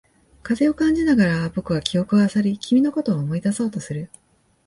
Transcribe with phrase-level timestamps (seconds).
[0.41, 4.09] 風を感じながら、僕は記憶を漁り、君のことを思い出そうとする。